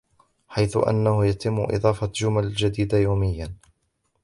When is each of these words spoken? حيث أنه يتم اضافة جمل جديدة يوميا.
حيث 0.49 0.77
أنه 0.77 1.25
يتم 1.25 1.59
اضافة 1.61 2.07
جمل 2.15 2.53
جديدة 2.53 2.97
يوميا. 2.97 3.55